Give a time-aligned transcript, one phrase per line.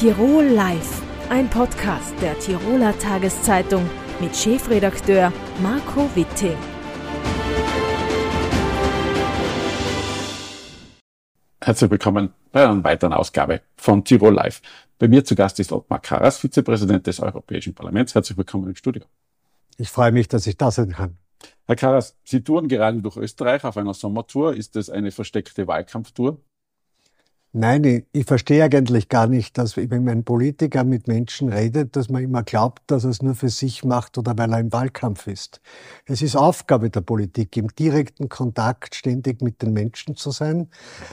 [0.00, 3.84] Tirol Live, ein Podcast der Tiroler Tageszeitung
[4.18, 5.30] mit Chefredakteur
[5.62, 6.56] Marco Witting.
[11.60, 14.62] Herzlich willkommen bei einer weiteren Ausgabe von Tirol Live.
[14.98, 18.14] Bei mir zu Gast ist Ottmar Karas, Vizepräsident des Europäischen Parlaments.
[18.14, 19.02] Herzlich willkommen im Studio.
[19.76, 21.18] Ich freue mich, dass ich da sein kann.
[21.66, 24.54] Herr Karas, Sie touren gerade durch Österreich auf einer Sommertour.
[24.54, 26.38] Ist das eine versteckte Wahlkampftour?
[27.52, 32.08] Nein, ich, ich verstehe eigentlich gar nicht, dass wenn ein Politiker mit Menschen redet, dass
[32.08, 35.26] man immer glaubt, dass er es nur für sich macht oder weil er im Wahlkampf
[35.26, 35.60] ist.
[36.06, 40.68] Es ist Aufgabe der Politik, im direkten Kontakt ständig mit den Menschen zu sein,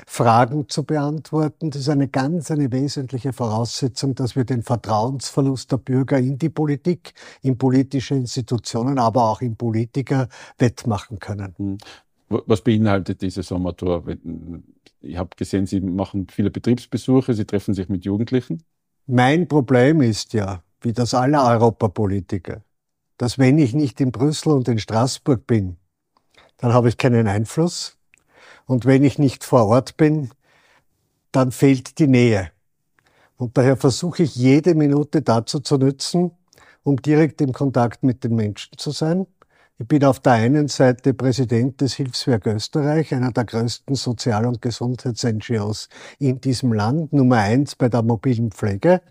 [0.05, 1.71] Fragen zu beantworten.
[1.71, 6.49] Das ist eine ganz, eine wesentliche Voraussetzung, dass wir den Vertrauensverlust der Bürger in die
[6.49, 10.27] Politik, in politische Institutionen, aber auch in Politiker
[10.59, 11.79] wettmachen können.
[12.29, 14.03] Was beinhaltet diese Sommertour?
[14.99, 18.63] Ich habe gesehen, Sie machen viele Betriebsbesuche, Sie treffen sich mit Jugendlichen.
[19.05, 22.63] Mein Problem ist ja, wie das aller Europapolitiker,
[23.17, 25.77] dass wenn ich nicht in Brüssel und in Straßburg bin,
[26.57, 27.97] dann habe ich keinen Einfluss.
[28.65, 30.29] Und wenn ich nicht vor Ort bin,
[31.31, 32.51] dann fehlt die Nähe.
[33.37, 36.31] Und daher versuche ich jede Minute dazu zu nützen,
[36.83, 39.27] um direkt im Kontakt mit den Menschen zu sein
[39.79, 44.59] ich bin auf der einen Seite Präsident des Hilfswerk Österreich, einer der größten Sozial- und
[44.59, 49.01] Gesundheits-NGOs in diesem Land, Nummer eins bei der mobilen Pflege.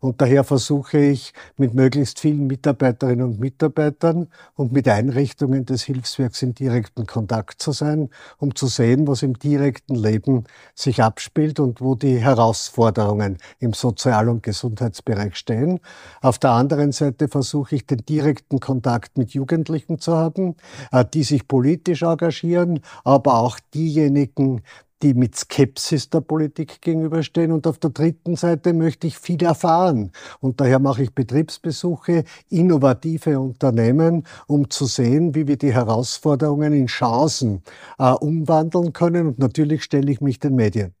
[0.00, 6.42] Und daher versuche ich mit möglichst vielen Mitarbeiterinnen und Mitarbeitern und mit Einrichtungen des Hilfswerks
[6.42, 8.08] in direkten Kontakt zu sein,
[8.38, 10.44] um zu sehen, was im direkten Leben
[10.74, 15.80] sich abspielt und wo die Herausforderungen im Sozial- und Gesundheitsbereich stehen.
[16.22, 20.56] Auf der anderen Seite versuche ich den direkten Kontakt mit Jugendlichen zu haben,
[20.92, 24.62] äh, die sich politisch engagieren, aber auch diejenigen,
[25.02, 27.52] die mit Skepsis der Politik gegenüberstehen.
[27.52, 30.12] Und auf der dritten Seite möchte ich viel erfahren.
[30.40, 36.86] Und daher mache ich Betriebsbesuche, innovative Unternehmen, um zu sehen, wie wir die Herausforderungen in
[36.86, 37.62] Chancen
[37.98, 39.26] äh, umwandeln können.
[39.26, 40.94] Und natürlich stelle ich mich den Medien.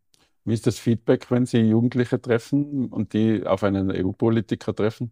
[0.44, 5.10] Wie ist das Feedback, wenn Sie Jugendliche treffen und die auf einen EU-Politiker treffen?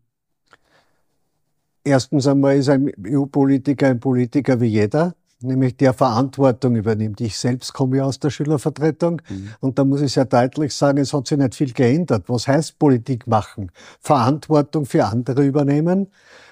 [1.85, 7.21] Erstens einmal ist ein EU-Politiker ein Politiker wie jeder nämlich der Verantwortung übernimmt.
[7.21, 9.51] Ich selbst komme ja aus der Schülervertretung mhm.
[9.61, 12.25] und da muss ich sehr deutlich sagen, es hat sich nicht viel geändert.
[12.29, 13.71] Was heißt Politik machen?
[14.01, 16.09] Verantwortung für andere übernehmen,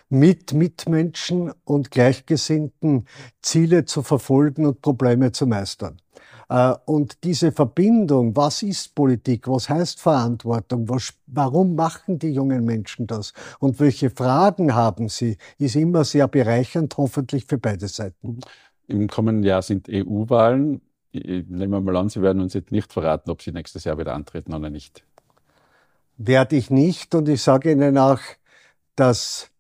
[0.08, 3.06] mit Mitmenschen und Gleichgesinnten
[3.42, 6.00] Ziele zu verfolgen und Probleme zu meistern.
[6.48, 12.64] Äh, und diese Verbindung, was ist Politik, was heißt Verantwortung, was, warum machen die jungen
[12.64, 18.40] Menschen das und welche Fragen haben sie, ist immer sehr bereichernd, hoffentlich für beide Seiten.
[18.88, 20.80] Im kommenden Jahr sind EU-Wahlen.
[21.12, 24.14] Nehmen wir mal an, Sie werden uns jetzt nicht verraten, ob Sie nächstes Jahr wieder
[24.14, 25.04] antreten oder nicht.
[26.18, 27.14] Werde ich nicht.
[27.14, 28.20] Und ich sage Ihnen auch,
[28.94, 29.50] dass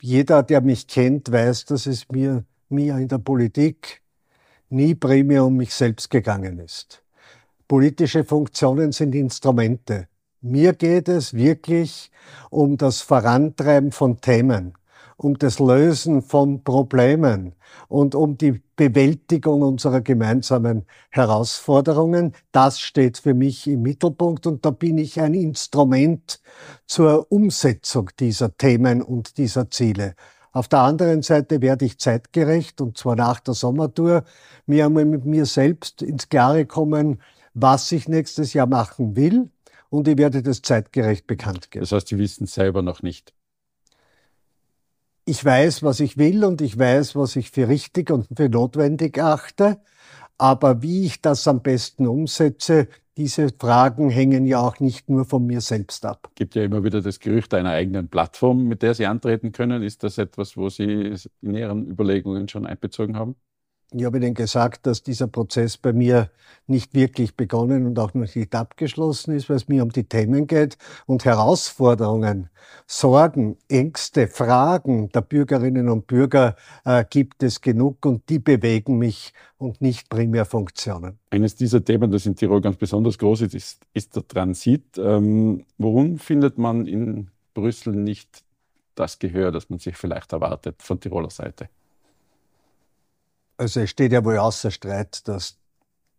[0.00, 4.02] jeder, der mich kennt, weiß, dass es mir, mir in der Politik
[4.68, 7.02] nie primär um mich selbst gegangen ist.
[7.68, 10.08] Politische Funktionen sind Instrumente.
[10.40, 12.10] Mir geht es wirklich
[12.50, 14.74] um das Vorantreiben von Themen
[15.16, 17.54] um das Lösen von Problemen
[17.88, 22.34] und um die Bewältigung unserer gemeinsamen Herausforderungen.
[22.52, 26.40] Das steht für mich im Mittelpunkt und da bin ich ein Instrument
[26.86, 30.14] zur Umsetzung dieser Themen und dieser Ziele.
[30.52, 34.24] Auf der anderen Seite werde ich zeitgerecht, und zwar nach der Sommertour,
[34.64, 37.20] mir einmal mit mir selbst ins Klare kommen,
[37.52, 39.50] was ich nächstes Jahr machen will,
[39.90, 41.82] und ich werde das zeitgerecht bekannt geben.
[41.82, 43.35] Das heißt, Sie wissen selber noch nicht
[45.26, 49.18] ich weiß, was ich will und ich weiß, was ich für richtig und für notwendig
[49.18, 49.78] achte.
[50.38, 55.46] Aber wie ich das am besten umsetze, diese Fragen hängen ja auch nicht nur von
[55.46, 56.28] mir selbst ab.
[56.30, 59.82] Es gibt ja immer wieder das Gerücht einer eigenen Plattform, mit der Sie antreten können.
[59.82, 63.34] Ist das etwas, wo Sie in Ihren Überlegungen schon einbezogen haben?
[63.92, 66.28] Ich habe Ihnen gesagt, dass dieser Prozess bei mir
[66.66, 70.48] nicht wirklich begonnen und auch noch nicht abgeschlossen ist, weil es mir um die Themen
[70.48, 72.50] geht und Herausforderungen,
[72.88, 79.32] Sorgen, Ängste, Fragen der Bürgerinnen und Bürger äh, gibt es genug und die bewegen mich
[79.56, 81.20] und nicht primär Funktionen.
[81.30, 84.98] Eines dieser Themen, das in Tirol ganz besonders groß ist, ist, ist der Transit.
[84.98, 88.42] Ähm, warum findet man in Brüssel nicht
[88.96, 91.68] das Gehör, das man sich vielleicht erwartet von Tiroler Seite?
[93.56, 95.58] Also es steht ja wohl außer Streit, dass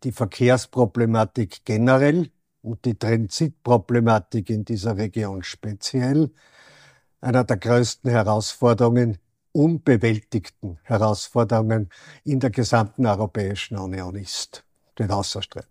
[0.03, 2.31] die Verkehrsproblematik generell
[2.61, 6.31] und die Transitproblematik in dieser Region speziell
[7.21, 9.17] einer der größten Herausforderungen,
[9.51, 11.89] unbewältigten Herausforderungen
[12.23, 14.63] in der gesamten Europäischen Union ist.
[14.93, 15.67] Steht außer Streit.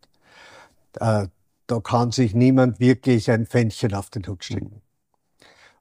[0.99, 1.29] Äh,
[1.67, 4.83] da kann sich niemand wirklich ein Fännchen auf den Hut stecken.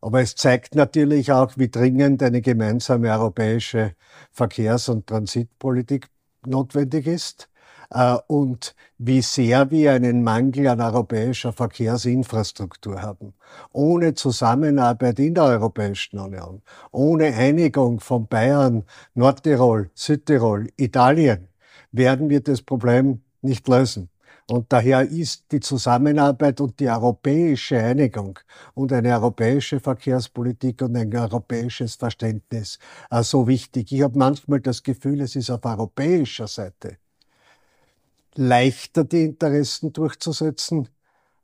[0.02, 3.96] Aber es zeigt natürlich auch, wie dringend eine gemeinsame europäische
[4.32, 6.10] Verkehrs- und Transitpolitik
[6.46, 7.50] notwendig ist
[7.90, 13.34] äh, und wie sehr wir einen Mangel an europäischer Verkehrsinfrastruktur haben.
[13.72, 16.62] Ohne Zusammenarbeit in der Europäischen Union,
[16.92, 18.84] ohne Einigung von Bayern,
[19.14, 21.48] Nordtirol, Südtirol, Italien,
[21.92, 24.10] werden wir das Problem nicht lösen.
[24.48, 28.38] Und daher ist die Zusammenarbeit und die europäische Einigung
[28.76, 32.78] und eine europäische Verkehrspolitik und ein europäisches Verständnis
[33.10, 33.92] äh, so wichtig.
[33.92, 36.98] Ich habe manchmal das Gefühl, es ist auf europäischer Seite
[38.36, 40.90] leichter die Interessen durchzusetzen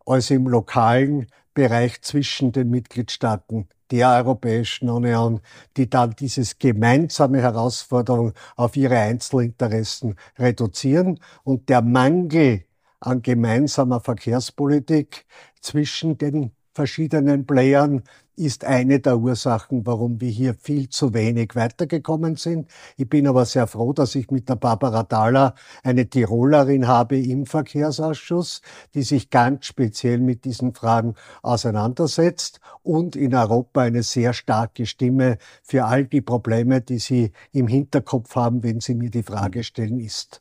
[0.06, 5.42] als im lokalen Bereich zwischen den Mitgliedstaaten der Europäischen Union,
[5.76, 12.66] die dann dieses gemeinsame Herausforderung auf ihre Einzelinteressen reduzieren und der Mangel
[13.02, 15.26] an gemeinsamer Verkehrspolitik
[15.60, 18.04] zwischen den verschiedenen Playern
[18.38, 22.70] ist eine der Ursachen, warum wir hier viel zu wenig weitergekommen sind.
[22.96, 25.54] Ich bin aber sehr froh, dass ich mit der Barbara Thaler
[25.84, 28.62] eine Tirolerin habe im Verkehrsausschuss,
[28.94, 35.38] die sich ganz speziell mit diesen Fragen auseinandersetzt und in Europa eine sehr starke Stimme
[35.62, 40.00] für all die Probleme, die Sie im Hinterkopf haben, wenn Sie mir die Frage stellen,
[40.00, 40.40] ist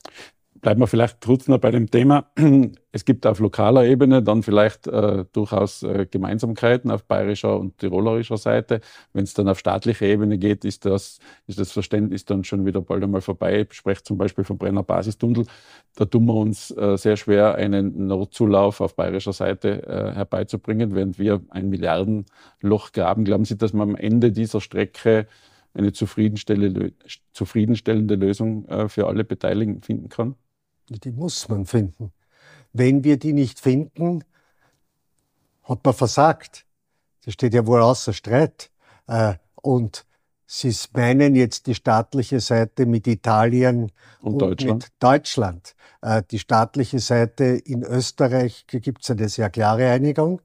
[0.61, 2.31] bleiben wir vielleicht trotzdem noch bei dem Thema.
[2.93, 8.37] Es gibt auf lokaler Ebene dann vielleicht äh, durchaus äh, Gemeinsamkeiten auf bayerischer und tirolerischer
[8.37, 8.81] Seite.
[9.12, 12.81] Wenn es dann auf staatlicher Ebene geht, ist das, ist das Verständnis dann schon wieder
[12.81, 13.61] bald einmal vorbei.
[13.71, 15.47] Ich spreche zum Beispiel vom Brenner Basistunnel.
[15.95, 21.17] Da tun wir uns äh, sehr schwer, einen Notzulauf auf bayerischer Seite äh, herbeizubringen, während
[21.21, 23.25] wir ein Milliardenloch graben.
[23.25, 25.29] Glauben Sie, dass man am Ende dieser Strecke
[25.75, 26.93] eine zufriedenstellende,
[27.33, 30.35] zufriedenstellende Lösung äh, für alle Beteiligten finden kann?
[30.98, 32.12] Die muss man finden.
[32.72, 34.25] Wenn wir die nicht finden,
[35.64, 36.66] hat man versagt.
[37.25, 38.70] Das steht ja wohl außer Streit.
[39.06, 40.04] Äh, und
[40.52, 44.82] Sie meinen jetzt die staatliche Seite mit Italien und, und Deutschland.
[44.82, 45.76] mit Deutschland.
[46.02, 50.42] Äh, die staatliche Seite in Österreich gibt es eine sehr klare Einigung.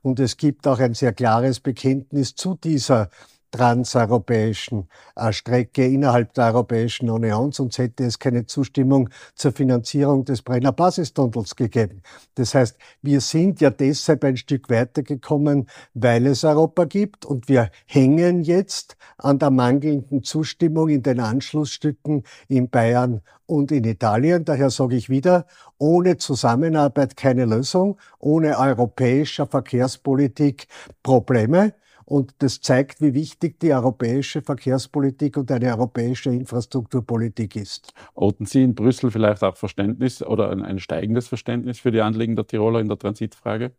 [0.00, 3.10] Und es gibt auch ein sehr klares Bekenntnis zu dieser
[3.50, 10.42] transeuropäischen äh, Strecke innerhalb der Europäischen Union, sonst hätte es keine Zustimmung zur Finanzierung des
[10.42, 12.02] Brenner Basistunnels gegeben.
[12.34, 17.70] Das heißt, wir sind ja deshalb ein Stück weitergekommen, weil es Europa gibt und wir
[17.86, 24.44] hängen jetzt an der mangelnden Zustimmung in den Anschlussstücken in Bayern und in Italien.
[24.44, 25.46] Daher sage ich wieder,
[25.78, 30.68] ohne Zusammenarbeit keine Lösung, ohne europäischer Verkehrspolitik
[31.02, 31.72] Probleme.
[32.08, 37.92] Und das zeigt, wie wichtig die europäische Verkehrspolitik und eine europäische Infrastrukturpolitik ist.
[38.14, 42.34] Oten Sie in Brüssel vielleicht auch Verständnis oder ein, ein steigendes Verständnis für die Anliegen
[42.34, 43.72] der Tiroler in der Transitfrage?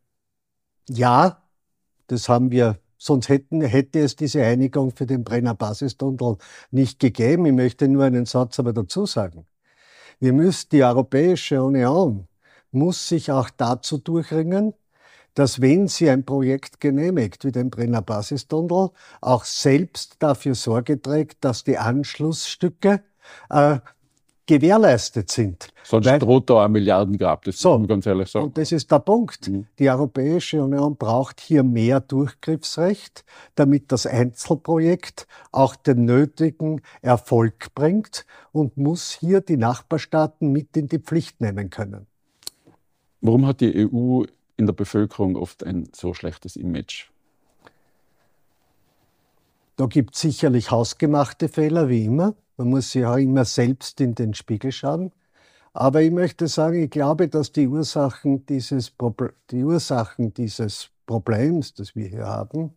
[0.88, 1.42] Ja,
[2.06, 6.36] das haben wir Sonst hätten, hätte es diese Einigung für den Brenner Basistunnel
[6.70, 7.46] nicht gegeben.
[7.46, 9.46] Ich möchte nur einen Satz aber dazu sagen.
[10.20, 12.28] Wir müssen, die Europäische Union
[12.72, 14.74] muss sich auch dazu durchringen,
[15.40, 18.90] dass wenn sie ein Projekt genehmigt, wie den Brenner Basistunnel,
[19.22, 23.02] auch selbst dafür Sorge trägt, dass die Anschlussstücke
[23.50, 23.80] äh,
[24.46, 25.70] gewährleistet sind.
[25.84, 28.48] Sonst Weil, droht da ein Milliardengrab, das so, muss man ganz ehrlich sagen.
[28.48, 29.48] Und das ist der Punkt.
[29.48, 29.66] Mhm.
[29.80, 33.24] Die Europäische Union braucht hier mehr Durchgriffsrecht,
[33.56, 40.90] damit das Einzelprojekt auch den nötigen Erfolg bringt und muss hier die Nachbarstaaten mit in
[40.90, 42.08] die Pflicht nehmen können.
[43.22, 44.26] Warum hat die EU
[44.59, 47.06] in der Bevölkerung oft ein so schlechtes Image?
[49.78, 52.35] Da gibt es sicherlich hausgemachte Fehler, wie immer.
[52.57, 55.13] Man muss sich auch immer selbst in den Spiegel schauen.
[55.71, 61.73] Aber ich möchte sagen, ich glaube, dass die Ursachen dieses, Proble die Ursachen dieses Problems,
[61.73, 62.75] das wir hier haben,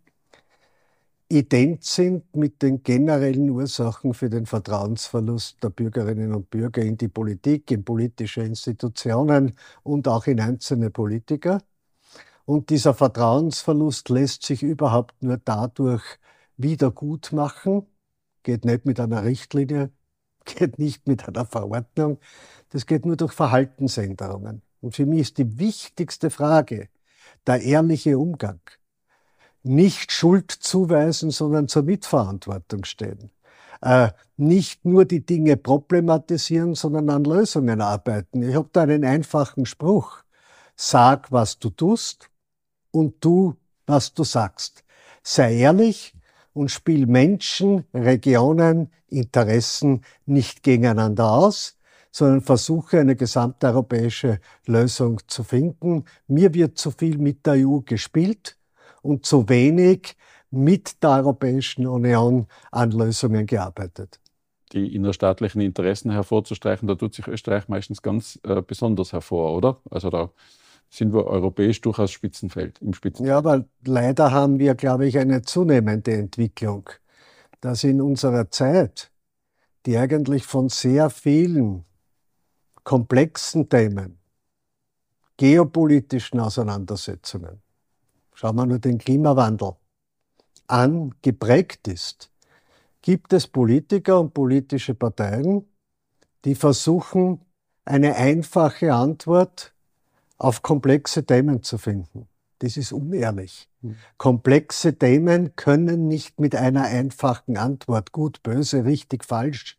[1.29, 7.09] ident sind mit den generellen Ursachen für den Vertrauensverlust der Bürgerinnen und Bürger in die
[7.09, 11.59] Politik, in politische Institutionen und auch in einzelne Politiker.
[12.53, 16.03] Und dieser Vertrauensverlust lässt sich überhaupt nur dadurch
[16.59, 17.87] wieder gut machen.
[18.43, 19.91] Geht nicht mit einer Richtlinie,
[20.45, 22.19] geht nicht mit einer Verordnung.
[22.69, 24.61] Das geht nur durch Verhaltensänderungen.
[24.83, 26.91] Und für mich ist die wichtigste Frage
[27.47, 28.61] der ehrliche Umgang.
[29.63, 33.31] Nicht Schuld zuweisen, sondern zur Mitverantwortung stehen.
[33.81, 38.43] Äh, nicht nur die Dinge problematisieren, sondern an Lösungen arbeiten.
[38.43, 40.19] Ich habe da einen einfachen Spruch.
[40.77, 42.29] Sag, was du tust
[42.93, 43.55] und tu,
[43.87, 44.85] was du sagst.
[45.23, 46.15] Sei ehrlich
[46.53, 51.77] und spiel Menschen, Regionen, Interessen nicht gegeneinander aus,
[52.11, 56.05] sondern versuche eine gesamteuropäische Lösung zu finden.
[56.29, 58.59] Mir wird zu viel mit der EU gespielt
[59.03, 60.17] und zu wenig
[60.51, 64.21] mit der Europäischen Union an Lösungen gearbeitet.
[64.73, 69.81] Die innerstaatlichen Interessen hervorzustreichen, da tut sich Österreich meistens ganz äh, besonders hervor, oder?
[69.91, 70.31] Also da
[70.93, 73.31] sind wir europäisch durchaus Spitzenfeld, im Spitzenfeld.
[73.31, 76.91] Ja, aber leider haben wir, glaube ich, eine zunehmende Entwicklung,
[77.63, 79.11] dass in unserer Zeit,
[79.87, 81.87] die eigentlich von sehr vielen
[82.85, 84.19] komplexen Themen,
[85.39, 87.63] geopolitischen Auseinandersetzungen,
[88.35, 89.73] schauen wir nur den Klimawandel
[90.67, 92.31] an, geprägt ist,
[93.01, 95.67] gibt es Politiker und politische Parteien,
[96.45, 97.41] die versuchen,
[97.85, 99.72] eine einfache Antwort
[100.43, 102.27] auf komplexe Themen zu finden.
[102.59, 103.69] Das ist unehrlich.
[104.19, 109.79] Komplexe Themen können nicht mit einer einfachen Antwort, gut, böse, richtig, falsch,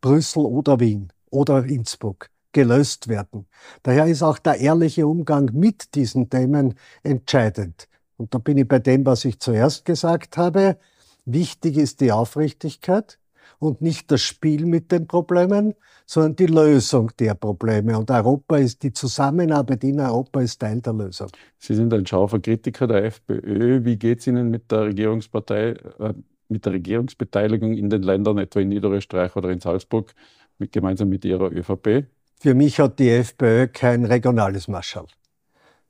[0.00, 3.46] Brüssel oder Wien oder Innsbruck, gelöst werden.
[3.82, 7.88] Daher ist auch der ehrliche Umgang mit diesen Themen entscheidend.
[8.16, 10.78] Und da bin ich bei dem, was ich zuerst gesagt habe.
[11.24, 13.18] Wichtig ist die Aufrichtigkeit
[13.58, 15.74] und nicht das Spiel mit den Problemen,
[16.06, 17.98] sondern die Lösung der Probleme.
[17.98, 21.28] Und Europa ist, die Zusammenarbeit in Europa ist Teil der Lösung.
[21.58, 23.84] Sie sind ein scharfer Kritiker der FPÖ.
[23.84, 26.14] Wie geht es Ihnen mit der Regierungspartei, äh,
[26.48, 30.14] mit der Regierungsbeteiligung in den Ländern, etwa in Niederösterreich oder in Salzburg,
[30.58, 32.06] mit, gemeinsam mit Ihrer ÖVP?
[32.40, 35.06] Für mich hat die FPÖ kein regionales Marschall,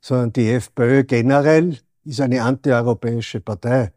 [0.01, 3.91] sondern die FPÖ generell ist eine antieuropäische Partei.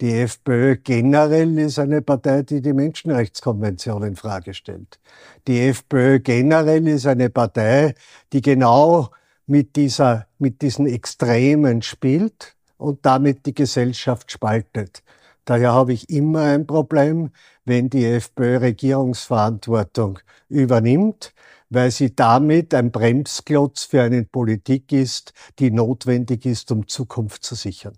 [0.00, 5.00] Die FPÖ generell ist eine Partei, die die Menschenrechtskonvention in Frage stellt.
[5.48, 7.94] Die FPÖ generell ist eine Partei,
[8.32, 9.10] die genau
[9.46, 15.02] mit dieser, mit diesen Extremen spielt und damit die Gesellschaft spaltet.
[15.44, 17.30] Daher habe ich immer ein Problem,
[17.64, 21.34] wenn die FPÖ Regierungsverantwortung übernimmt,
[21.70, 27.56] weil sie damit ein Bremsklotz für eine Politik ist, die notwendig ist, um Zukunft zu
[27.56, 27.94] sichern.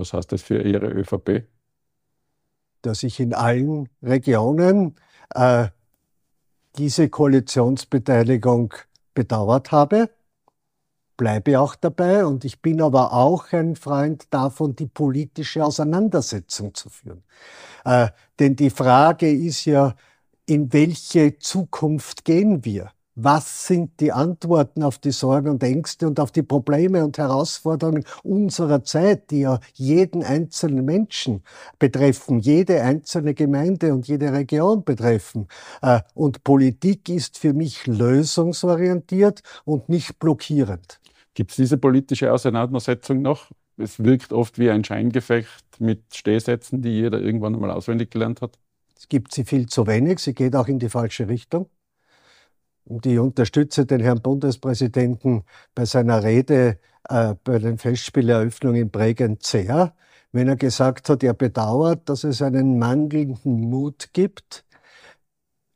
[0.00, 1.46] Was heißt das für Ihre ÖVP?
[2.80, 4.96] Dass ich in allen Regionen
[5.34, 5.68] äh,
[6.76, 8.72] diese Koalitionsbeteiligung
[9.12, 10.08] bedauert habe,
[11.18, 16.88] bleibe auch dabei und ich bin aber auch ein Freund davon, die politische Auseinandersetzung zu
[16.88, 17.22] führen.
[17.84, 19.94] Äh, denn die Frage ist ja,
[20.46, 22.90] in welche Zukunft gehen wir?
[23.22, 28.04] Was sind die Antworten auf die Sorgen und Ängste und auf die Probleme und Herausforderungen
[28.22, 31.42] unserer Zeit, die ja jeden einzelnen Menschen
[31.78, 35.48] betreffen, jede einzelne Gemeinde und jede Region betreffen.
[35.82, 41.00] Äh, und Politik ist für mich lösungsorientiert und nicht blockierend.
[41.34, 43.50] Gibt es diese politische Auseinandersetzung noch?
[43.76, 48.58] Es wirkt oft wie ein Scheingefecht mit Stehsätzen, die jeder irgendwann einmal auswendig gelernt hat.
[48.98, 51.68] Es gibt sie viel zu wenig, sie geht auch in die falsche Richtung.
[52.90, 55.44] Und ich unterstütze den Herrn Bundespräsidenten
[55.76, 59.94] bei seiner Rede äh, bei den Festspieleröffnungen in Bregenz sehr,
[60.32, 64.64] wenn er gesagt hat, er bedauert, dass es einen mangelnden Mut gibt,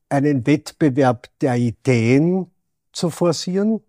[0.09, 2.51] einen Wettbewerb der Ideen
[2.93, 3.81] zu forcieren,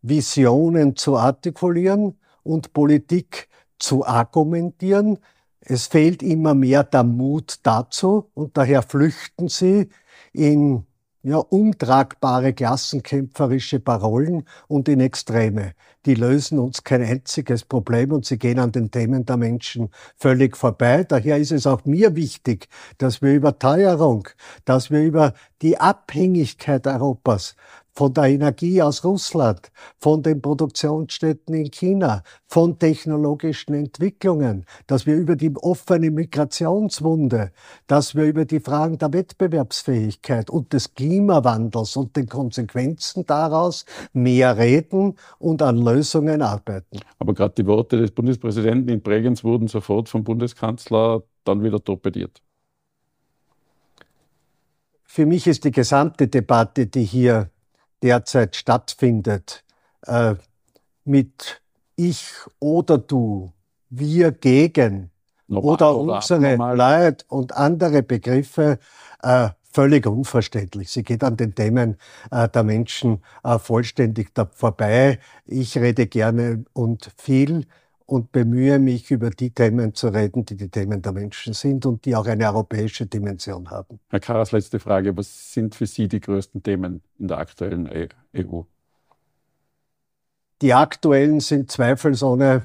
[0.00, 3.48] Visionen zu artikulieren und Politik
[3.78, 5.18] zu argumentieren.
[5.60, 9.90] Es fehlt immer mehr der Mut dazu und daher flüchten sie
[10.32, 10.86] in
[11.22, 15.74] ja, untragbare klassenkämpferische Parolen und in Extreme.
[16.04, 20.56] Die lösen uns kein einziges Problem und sie gehen an den Themen der Menschen völlig
[20.56, 21.04] vorbei.
[21.04, 24.28] Daher ist es auch mir wichtig, dass wir über Teuerung,
[24.64, 27.54] dass wir über die Abhängigkeit Europas
[27.94, 35.16] von der Energie aus Russland, von den Produktionsstätten in China, von technologischen Entwicklungen, dass wir
[35.16, 37.52] über die offene Migrationswunde,
[37.86, 44.56] dass wir über die Fragen der Wettbewerbsfähigkeit und des Klimawandels und den Konsequenzen daraus mehr
[44.56, 47.00] reden und an Lösungen arbeiten.
[47.18, 52.42] Aber gerade die Worte des Bundespräsidenten in Bregenz wurden sofort vom Bundeskanzler dann wieder torpediert.
[55.04, 57.50] Für mich ist die gesamte Debatte, die hier
[58.02, 59.64] derzeit stattfindet,
[60.06, 60.34] äh,
[61.04, 61.62] mit
[61.96, 62.26] ich
[62.58, 63.52] oder du,
[63.90, 65.10] wir gegen
[65.46, 68.78] normal, oder unsere Leid und andere Begriffe
[69.22, 70.90] äh, völlig unverständlich.
[70.90, 71.96] Sie geht an den Themen
[72.30, 75.18] äh, der Menschen äh, vollständig da vorbei.
[75.46, 77.66] Ich rede gerne und viel
[78.12, 82.04] und bemühe mich, über die Themen zu reden, die die Themen der Menschen sind und
[82.04, 84.00] die auch eine europäische Dimension haben.
[84.10, 85.16] Herr Karas, letzte Frage.
[85.16, 88.04] Was sind für Sie die größten Themen in der aktuellen EU?
[88.34, 88.64] E
[90.60, 92.64] die aktuellen sind zweifelsohne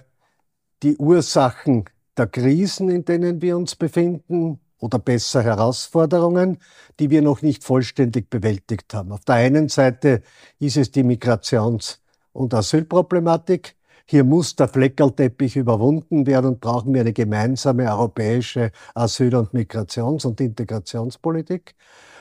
[0.83, 1.85] die Ursachen
[2.17, 6.57] der Krisen, in denen wir uns befinden, oder besser Herausforderungen,
[6.99, 9.13] die wir noch nicht vollständig bewältigt haben.
[9.13, 10.23] Auf der einen Seite
[10.59, 11.99] ist es die Migrations-
[12.33, 13.76] und Asylproblematik.
[14.09, 20.25] Hier muss der Fleckerlteppich überwunden werden und brauchen wir eine gemeinsame europäische Asyl- und Migrations-
[20.25, 21.75] und Integrationspolitik.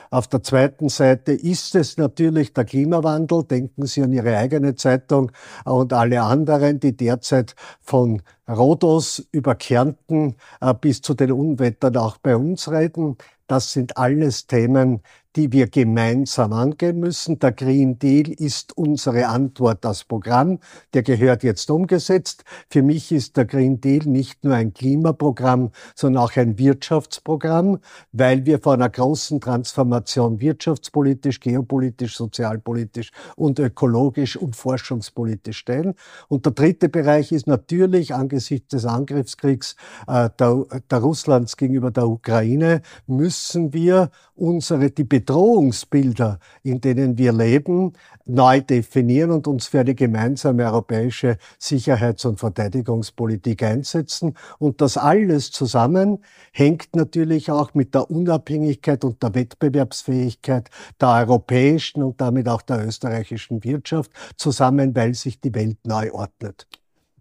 [0.09, 3.45] Auf der zweiten Seite ist es natürlich der Klimawandel.
[3.45, 5.31] Denken Sie an Ihre eigene Zeitung
[5.63, 12.17] und alle anderen, die derzeit von Rhodos über Kärnten äh, bis zu den Unwettern auch
[12.17, 13.17] bei uns reden.
[13.47, 15.01] Das sind alles Themen,
[15.37, 17.37] die wir gemeinsam angehen müssen.
[17.37, 20.59] Der Green Deal ist unsere Antwort, das Programm.
[20.93, 22.43] Der gehört jetzt umgesetzt.
[22.69, 27.77] Für mich ist der Green Deal nicht nur ein Klimaprogramm, sondern auch ein Wirtschaftsprogramm,
[28.11, 35.93] weil wir vor einer großen Transformation wirtschaftspolitisch, geopolitisch, sozialpolitisch und ökologisch und forschungspolitisch stehen.
[36.27, 39.75] Und der dritte Bereich ist natürlich angesichts des Angriffskriegs
[40.07, 47.33] äh, der, der Russlands gegenüber der Ukraine müssen wir unsere, die Bedrohungsbilder, in denen wir
[47.33, 47.93] leben,
[48.25, 54.35] neu definieren und uns für eine gemeinsame europäische Sicherheits- und Verteidigungspolitik einsetzen.
[54.59, 60.69] Und das alles zusammen hängt natürlich auch mit der Unabhängigkeit und der Wettbewerbsfähigkeit
[61.01, 66.67] der europäischen und damit auch der österreichischen Wirtschaft zusammen, weil sich die Welt neu ordnet.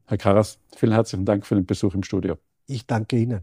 [0.08, 2.36] Herr Karas, vielen herzlichen Dank für den Besuch im Studio.
[2.68, 3.40] Ich danke Ihnen.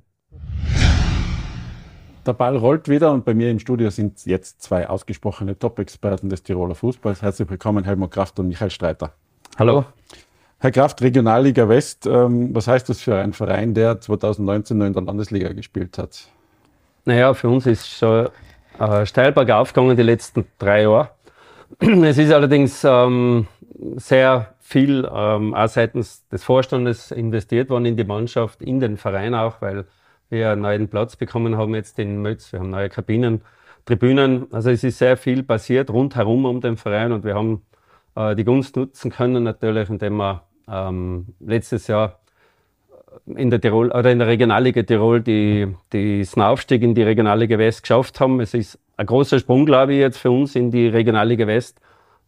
[2.25, 6.41] Der Ball rollt wieder und bei mir im Studio sind jetzt zwei ausgesprochene Top-Experten des
[6.41, 7.22] Tiroler Fußballs.
[7.22, 9.12] Herzlich willkommen, Helmut Kraft und Michael Streiter.
[9.60, 9.84] Hallo.
[10.60, 14.93] Herr Kraft, Regionalliga West, ähm, was heißt das für einen Verein, der 2019 noch in
[14.93, 16.29] der Landesliga gespielt hat?
[17.03, 18.29] Naja, für uns ist schon
[18.79, 21.10] äh, steil bergauf gegangen die letzten drei Jahre.
[21.79, 23.48] Es ist allerdings ähm,
[23.98, 29.36] sehr viel ähm, auch seitens des Vorstandes investiert worden in die Mannschaft, in den Verein
[29.36, 29.86] auch, weil
[30.30, 32.51] wir einen neuen Platz bekommen haben jetzt in Mötz.
[32.51, 33.42] Wir haben neue Kabinen,
[33.86, 34.48] Tribünen.
[34.51, 37.62] Also es ist sehr viel passiert rundherum um den Verein und wir haben
[38.15, 42.20] äh, die Gunst nutzen können natürlich, indem wir ähm, letztes Jahr
[43.27, 47.59] in der Tirol oder in der Regionalliga Tirol die, die diesen Aufstieg in die Regionalliga
[47.59, 48.40] West geschafft haben.
[48.40, 51.79] Es ist ein großer Sprung, glaube ich, jetzt für uns in die Regionalliga West,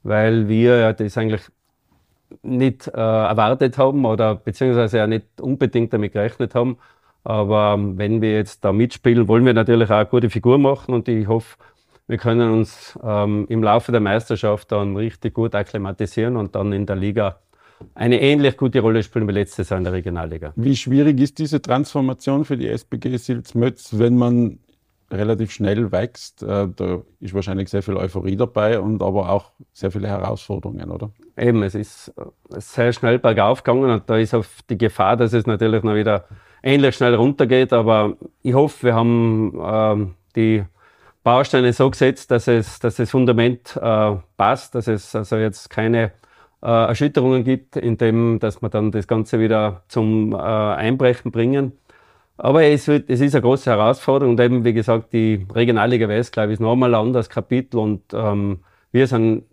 [0.04, 1.42] weil wir das eigentlich
[2.42, 6.78] nicht äh, erwartet haben oder beziehungsweise ja nicht unbedingt damit gerechnet haben.
[7.24, 10.94] Aber ähm, wenn wir jetzt da mitspielen, wollen wir natürlich auch eine gute Figur machen
[10.94, 11.58] und ich hoffe,
[12.08, 16.86] wir können uns ähm, im Laufe der Meisterschaft dann richtig gut akklimatisieren und dann in
[16.86, 17.40] der Liga
[17.94, 20.54] eine ähnlich gute Rolle spielen wie letztes Jahr in der Regionalliga.
[20.56, 24.60] Wie schwierig ist diese Transformation für die SPG Silzmötz, wenn man
[25.16, 26.44] relativ schnell wächst?
[26.44, 31.12] Äh, da ist wahrscheinlich sehr viel Euphorie dabei und aber auch sehr viele Herausforderungen, oder?
[31.38, 32.24] Eben, es ist äh,
[32.60, 36.26] sehr schnell bergauf gegangen und da ist auf die Gefahr, dass es natürlich noch wieder
[36.64, 37.74] ähnlich schnell runtergeht.
[37.74, 40.64] Aber ich hoffe, wir haben äh, die
[41.24, 46.12] Bausteine so gesetzt, dass es, dass das Fundament äh, passt, dass es also jetzt keine
[46.62, 51.74] Erschütterungen gibt, indem dass wir dann das Ganze wieder zum Einbrechen bringen.
[52.38, 56.34] Aber es, wird, es ist eine große Herausforderung und eben, wie gesagt, die Regionalliga West,
[56.34, 58.60] glaube ich, ist nochmal ein anderes Kapitel und ähm,
[58.92, 59.44] wir sind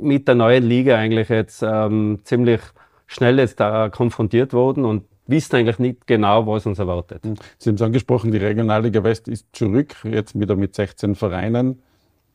[0.00, 2.60] mit der neuen Liga eigentlich jetzt ähm, ziemlich
[3.06, 7.22] schnell jetzt da konfrontiert worden und wissen eigentlich nicht genau, was uns erwartet.
[7.58, 11.82] Sie haben es angesprochen, die Regionalliga West ist zurück, jetzt wieder mit 16 Vereinen.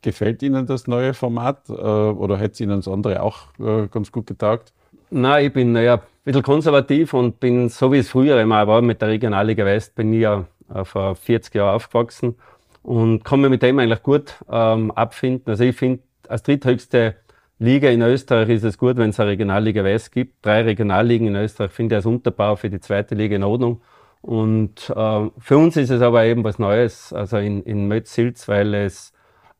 [0.02, 4.12] Gefällt Ihnen das neue Format äh, oder hätte es Ihnen das andere auch äh, ganz
[4.12, 4.72] gut getaugt?
[5.10, 8.82] Nein, ich bin ja ein bisschen konservativ und bin, so wie es früher immer war
[8.82, 12.36] mit der Regionalliga West, bin ich ja äh, vor 40 Jahren aufgewachsen
[12.84, 15.50] und kann mir mit dem eigentlich gut ähm, abfinden.
[15.50, 17.16] Also ich finde, als dritthöchste
[17.60, 20.46] Liga in Österreich ist es gut, wenn es eine Regionalliga West gibt.
[20.46, 23.82] Drei Regionalligen in Österreich finde ich als Unterbau für die zweite Liga in Ordnung.
[24.22, 28.74] Und äh, für uns ist es aber eben was Neues, also in, in Mötz-Silz, weil
[28.74, 29.14] es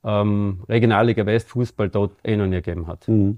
[0.04, 3.08] ähm, Regionalliga West Fußball dort eh noch nie gegeben hat.
[3.08, 3.38] Mhm.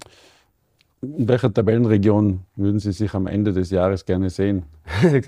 [1.01, 4.63] In welcher Tabellenregion würden Sie sich am Ende des Jahres gerne sehen?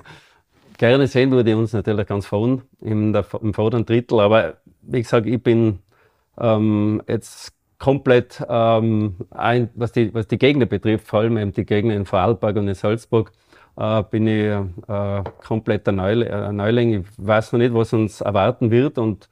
[0.77, 5.27] gerne sehen würde ich uns natürlich ganz vorn im, im vorderen Drittel, aber wie gesagt,
[5.27, 5.79] ich bin
[6.39, 11.65] ähm, jetzt komplett, ähm, ein, was, die, was die Gegner betrifft, vor allem eben die
[11.65, 13.32] Gegner in Vorarlberg und in Salzburg,
[13.77, 14.45] äh, bin ich
[14.88, 17.01] äh, komplett ein Neuling.
[17.01, 19.29] Ich weiß noch nicht, was uns erwarten wird und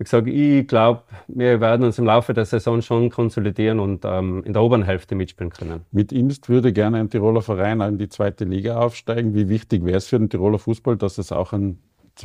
[0.00, 4.42] wie gesagt, ich glaube, wir werden uns im Laufe der Saison schon konsolidieren und ähm,
[4.46, 5.84] in der oberen Hälfte mitspielen können.
[5.92, 9.34] Mit Imst würde gerne ein Tiroler Verein in die zweite Liga aufsteigen.
[9.34, 11.82] Wie wichtig wäre es für den Tiroler Fußball, dass es auch einen,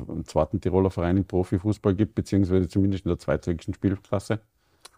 [0.07, 4.39] einen zweiten Tiroler Verein im Profifußball gibt, beziehungsweise zumindest in der zweithöchsten Spielklasse?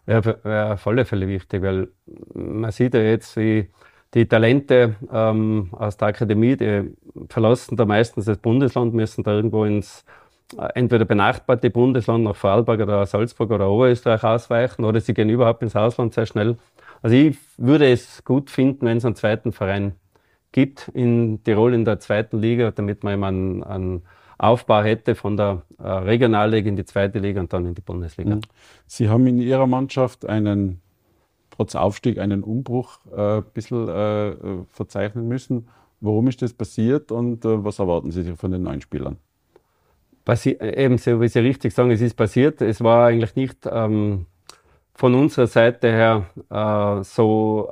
[0.06, 1.88] Wäre wär auf alle Fälle wichtig, weil
[2.32, 3.70] man sieht ja jetzt, wie
[4.14, 6.94] die Talente ähm, aus der Akademie, die
[7.28, 10.04] verlassen da meistens das Bundesland, müssen da irgendwo ins
[10.74, 15.76] entweder benachbarte Bundesland nach Vorarlberg oder Salzburg oder Oberösterreich ausweichen oder sie gehen überhaupt ins
[15.76, 16.56] Ausland sehr schnell.
[17.02, 19.92] Also ich würde es gut finden, wenn es einen zweiten Verein
[20.52, 24.02] gibt in Tirol in der zweiten Liga, damit man einen, einen
[24.38, 28.36] Aufbau hätte von der äh, Regionalliga in die zweite Liga und dann in die Bundesliga.
[28.36, 28.40] Mhm.
[28.86, 30.80] Sie haben in Ihrer Mannschaft einen,
[31.50, 34.34] trotz Aufstieg, einen Umbruch äh, ein bisschen äh,
[34.68, 35.68] verzeichnen müssen.
[36.00, 39.18] Warum ist das passiert und äh, was erwarten Sie sich von den neuen Spielern?
[40.28, 42.60] Passi eben, so wie Sie richtig sagen, es ist passiert.
[42.60, 44.26] Es war eigentlich nicht ähm,
[44.92, 47.70] von unserer Seite her äh, so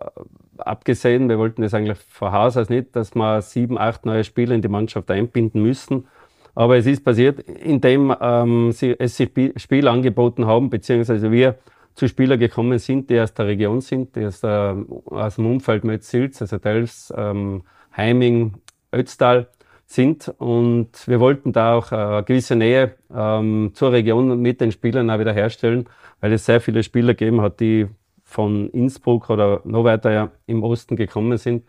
[0.57, 1.29] abgesehen.
[1.29, 4.63] Wir wollten das eigentlich von Haus aus nicht, dass wir sieben, acht neue Spieler in
[4.63, 6.09] die Mannschaft einbinden müssen.
[6.55, 11.59] Aber es ist passiert, indem ähm, sie, es sich Spiel angeboten haben, beziehungsweise wir
[11.95, 15.85] zu Spielern gekommen sind, die aus der Region sind, die aus, der, aus dem Umfeld
[15.85, 17.65] Metz-Silz, also Delfs, ähm,
[17.95, 18.55] Heiming,
[18.95, 19.49] Ötztal
[19.87, 20.35] sind.
[20.39, 25.19] Und wir wollten da auch eine gewisse Nähe ähm, zur Region mit den Spielern auch
[25.19, 25.89] wieder herstellen,
[26.21, 27.87] weil es sehr viele Spieler gegeben hat, die
[28.25, 31.65] von Innsbruck oder noch weiter im Osten gekommen sind.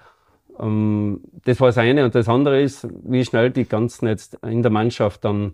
[0.59, 2.03] Ähm, das war das eine.
[2.03, 5.53] Und das andere ist, wie schnell die ganzen jetzt in der Mannschaft dann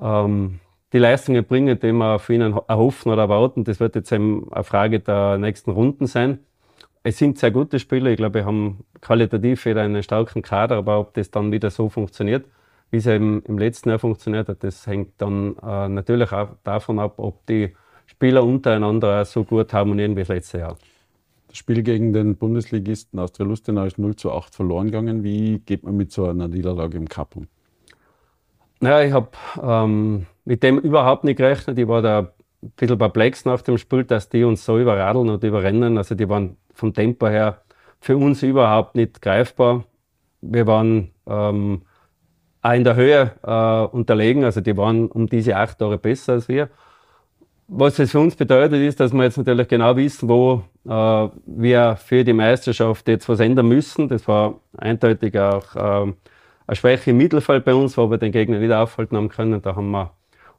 [0.00, 0.60] ähm,
[0.92, 3.64] die Leistungen bringen, die wir von ihnen erhoffen oder erwarten.
[3.64, 6.40] Das wird jetzt eben eine Frage der nächsten Runden sein.
[7.02, 8.10] Es sind sehr gute Spieler.
[8.10, 11.88] Ich glaube, wir haben qualitativ wieder einen starken Kader, aber ob das dann wieder so
[11.88, 12.44] funktioniert,
[12.90, 16.98] wie es eben im letzten Jahr funktioniert hat, das hängt dann äh, natürlich auch davon
[16.98, 17.74] ab, ob die
[18.06, 20.76] Spieler untereinander so gut harmonieren wie das letzte Jahr.
[21.48, 25.24] Das Spiel gegen den Bundesligisten Austria Lustenau ist 0 zu 8 verloren gegangen.
[25.24, 27.48] Wie geht man mit so einer Niederlage im Cup um?
[28.80, 29.30] Naja, ich habe
[29.62, 31.78] ähm, mit dem überhaupt nicht gerechnet.
[31.78, 32.32] Ich war da
[32.62, 35.96] ein bisschen perplex nach dem Spiel, dass die uns so überradeln und überrennen.
[35.96, 37.62] Also die waren vom Tempo her
[38.00, 39.84] für uns überhaupt nicht greifbar.
[40.40, 41.82] Wir waren ähm,
[42.62, 46.48] auch in der Höhe äh, unterlegen, also die waren um diese acht Tore besser als
[46.48, 46.68] wir.
[47.68, 51.96] Was es für uns bedeutet, ist, dass wir jetzt natürlich genau wissen, wo äh, wir
[51.96, 54.08] für die Meisterschaft jetzt was ändern müssen.
[54.08, 56.12] Das war eindeutig auch äh,
[56.66, 59.62] eine Schwäche im Mittelfeld bei uns, wo wir den Gegner nicht aufhalten haben können.
[59.62, 60.10] Da haben wir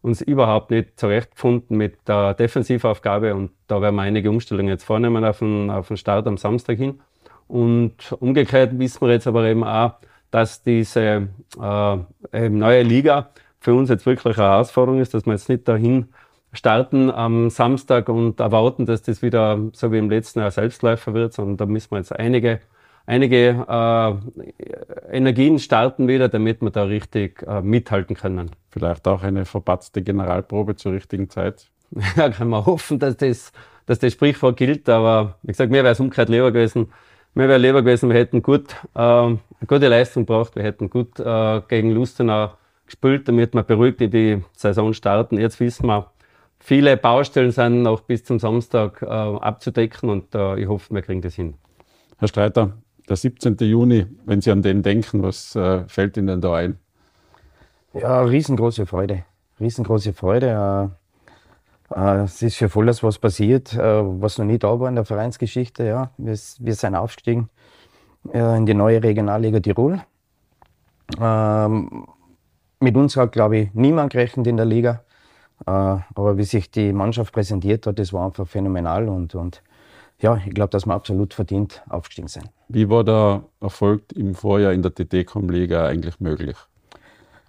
[0.01, 5.23] uns überhaupt nicht zurechtgefunden mit der Defensivaufgabe und da werden wir einige Umstellungen jetzt vornehmen
[5.23, 6.99] auf den, auf den Start am Samstag hin.
[7.47, 9.93] Und umgekehrt wissen wir jetzt aber eben auch,
[10.31, 11.27] dass diese
[11.61, 16.07] äh, neue Liga für uns jetzt wirklich eine Herausforderung ist, dass wir jetzt nicht dahin
[16.53, 21.33] starten am Samstag und erwarten, dass das wieder so wie im letzten Jahr Selbstläufer wird,
[21.33, 22.59] sondern da müssen wir jetzt einige,
[23.05, 28.51] einige äh, Energien starten wieder, damit wir da richtig äh, mithalten können.
[28.69, 31.67] Vielleicht auch eine verpatzte Generalprobe zur richtigen Zeit.
[32.15, 33.51] Ja, kann man hoffen, dass das,
[33.85, 36.93] dass das Sprichwort gilt, aber wie gesagt, mir wäre es umgekehrt lieber gewesen.
[37.33, 39.35] Mir wäre lieber gewesen, wir hätten gut, äh,
[39.67, 42.51] gute Leistung gebracht, wir hätten gut äh, gegen Lustenau
[42.85, 45.37] gespielt, damit wir beruhigt in die Saison starten.
[45.37, 46.11] Jetzt wissen wir,
[46.59, 51.21] viele Baustellen sind noch bis zum Samstag äh, abzudecken und äh, ich hoffe, wir kriegen
[51.21, 51.55] das hin.
[52.17, 52.73] Herr Streiter,
[53.11, 53.57] der 17.
[53.59, 56.77] Juni, wenn Sie an den denken, was äh, fällt Ihnen da ein?
[57.93, 59.25] Ja, riesengroße Freude.
[59.59, 60.91] Riesengroße Freude.
[61.93, 63.79] Äh, äh, es ist für alles was passiert, äh,
[64.21, 65.83] was noch nie da war in der Vereinsgeschichte.
[65.83, 66.11] Ja.
[66.17, 67.49] Wir, wir sind aufgestiegen
[68.31, 69.99] in die neue Regionalliga Tirol.
[71.19, 72.05] Ähm,
[72.79, 75.03] mit uns hat, glaube ich, niemand gerechnet in der Liga.
[75.65, 79.61] Äh, aber wie sich die Mannschaft präsentiert hat, das war einfach phänomenal und, und
[80.21, 82.45] ja, ich glaube, dass wir absolut verdient aufgestiegen sind.
[82.67, 86.55] Wie war der Erfolg im Vorjahr in der TT-Com-Liga eigentlich möglich?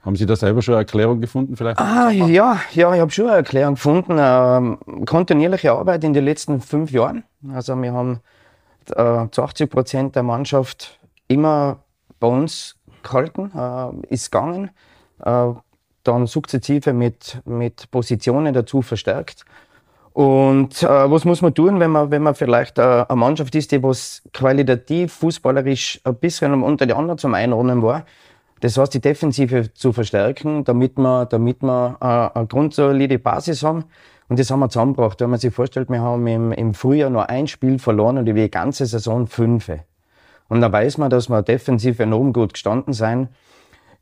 [0.03, 1.79] Haben Sie da selber schon eine Erklärung gefunden vielleicht?
[1.79, 4.17] Ah, ja, ja, ich habe schon eine Erklärung gefunden.
[4.19, 7.23] Ähm, kontinuierliche Arbeit in den letzten fünf Jahren.
[7.53, 8.21] Also wir haben
[8.97, 11.85] äh, zu 80 Prozent der Mannschaft immer
[12.19, 14.71] bei uns gehalten, äh, ist gegangen.
[15.25, 15.53] Äh,
[16.03, 19.45] dann sukzessive mit, mit Positionen dazu verstärkt.
[20.13, 23.73] Und äh, was muss man tun, wenn man, wenn man vielleicht äh, eine Mannschaft ist,
[23.73, 28.05] die was qualitativ, fußballerisch ein bisschen unter die anderen zum Einordnen war?
[28.61, 33.85] Das heißt, die Defensive zu verstärken, damit wir, damit wir äh, eine grundsolide Basis haben.
[34.29, 35.21] Und das haben wir zusammengebracht.
[35.21, 38.41] Wenn man sich vorstellt, wir haben im, im Frühjahr nur ein Spiel verloren und über
[38.41, 39.71] die ganze Saison fünf.
[40.49, 43.29] Und da weiß man, dass wir defensiv enorm gut gestanden sind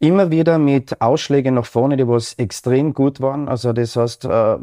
[0.00, 3.48] immer wieder mit Ausschlägen nach vorne, die was extrem gut waren.
[3.48, 4.56] Also das heißt, äh,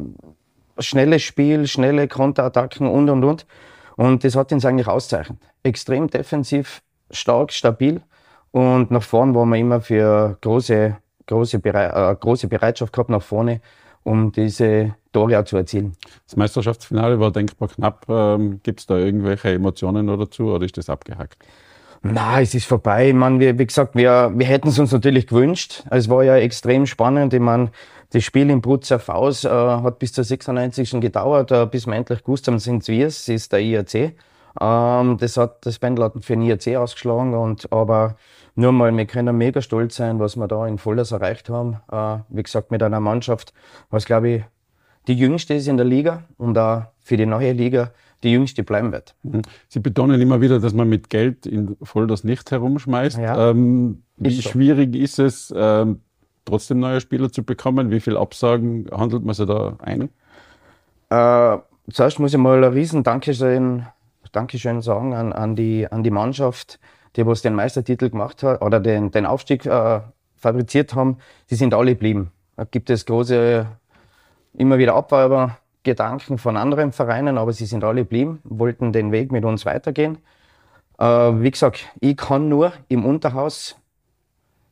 [0.80, 3.46] schnelles Spiel, schnelle Konterattacken und, und, und.
[3.96, 5.40] Und das hat uns eigentlich auszeichnet.
[5.64, 8.02] Extrem defensiv, stark, stabil.
[8.52, 13.22] Und nach vorne waren wir immer für große, große, Bere äh, große Bereitschaft gehabt nach
[13.22, 13.62] vorne,
[14.04, 15.94] um diese Tore auch zu erzielen.
[16.26, 18.06] Das Meisterschaftsfinale war denkbar knapp.
[18.08, 21.44] Ähm, Gibt es da irgendwelche Emotionen dazu oder ist das abgehackt?
[22.04, 23.10] Na, es ist vorbei.
[23.10, 25.84] Ich meine, wie, wie gesagt, wir, wir hätten es uns natürlich gewünscht.
[25.90, 27.34] Es war ja extrem spannend.
[27.34, 27.72] Ich meine,
[28.12, 31.02] das Spiel in Brutzer Faus äh, hat bis zur 96.
[31.02, 34.16] gedauert, äh, bis wir endlich gewusst haben, sind wir es, ist der IAC.
[34.60, 38.16] Ähm, das hat das Pendel hat für den IAC ausgeschlagen, und, aber
[38.56, 41.78] nur mal, wir können mega stolz sein, was wir da in Vollers erreicht haben.
[41.92, 43.54] Äh, wie gesagt, mit einer Mannschaft,
[43.90, 44.44] was glaube ich
[45.08, 47.92] die jüngste ist in der Liga und auch für die neue Liga
[48.24, 49.16] die jüngste bleiben wird.
[49.24, 49.44] Mhm.
[49.68, 53.20] Sie betonen immer wieder, dass man mit Geld in Vollers nicht herumschmeißt.
[53.20, 54.50] Ja, ähm, wie so.
[54.50, 56.02] schwierig ist es, ähm,
[56.48, 57.92] trotzdem neue Spieler zu bekommen?
[57.92, 60.10] Wie viele Absagen handelt man sich da ein?
[61.10, 61.60] Äh,
[61.92, 63.86] zuerst muss ich mal ein riesen Dankeschön,
[64.32, 66.80] Dankeschön sagen an, an, die, an die Mannschaft,
[67.16, 70.02] die was den Meistertitel gemacht hat oder den, den Aufstieg äh,
[70.36, 71.18] fabriziert haben.
[71.50, 72.32] Die sind alle geblieben.
[72.56, 73.68] Da gibt es große,
[74.54, 79.46] immer wieder Abwerbergedanken von anderen Vereinen, aber sie sind alle geblieben, wollten den Weg mit
[79.46, 80.18] uns weitergehen.
[80.98, 83.76] Äh, wie gesagt, ich kann nur im Unterhaus